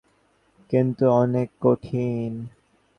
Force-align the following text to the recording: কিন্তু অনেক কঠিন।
কিন্তু 0.69 1.03
অনেক 1.13 1.47
কঠিন। 1.61 2.31